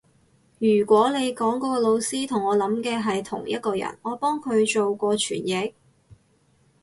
[0.57, 5.73] 如果你講嗰個老師同我諗嘅係同一個人，我幫佢做過傳譯